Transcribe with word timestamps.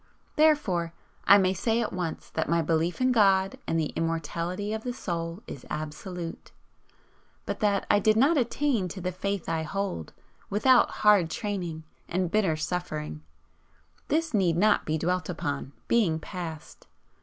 Therefore 0.35 0.93
I 1.25 1.37
may 1.37 1.53
say 1.53 1.79
at 1.79 1.93
once 1.93 2.31
that 2.31 2.49
my 2.49 2.63
belief 2.63 2.99
in 2.99 3.11
God 3.11 3.59
and 3.67 3.79
the 3.79 3.93
immortality 3.95 4.73
of 4.73 4.83
the 4.83 4.93
Soul 4.95 5.43
is 5.45 5.63
absolute, 5.69 6.51
but 7.45 7.59
that 7.59 7.85
I 7.87 7.99
did 7.99 8.17
not 8.17 8.35
attain 8.35 8.87
to 8.87 8.99
the 8.99 9.11
faith 9.11 9.47
I 9.47 9.61
hold 9.61 10.11
without 10.49 10.89
hard 11.05 11.29
training 11.29 11.83
and 12.09 12.31
bitter 12.31 12.55
suffering. 12.55 13.21
This 14.07 14.33
need 14.33 14.57
not 14.57 14.87
be 14.87 14.97
dwelt 14.97 15.29
upon, 15.29 15.71
being 15.87 16.17
past. 16.17 16.87